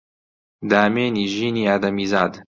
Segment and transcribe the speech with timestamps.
[0.71, 2.33] دامێنی ژینی ئادەمیزاد